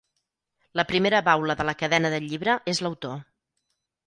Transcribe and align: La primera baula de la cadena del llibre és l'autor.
La 0.79 0.85
primera 0.91 1.19
baula 1.27 1.57
de 1.59 1.67
la 1.69 1.75
cadena 1.83 2.11
del 2.15 2.27
llibre 2.33 2.57
és 2.75 2.83
l'autor. 2.87 3.15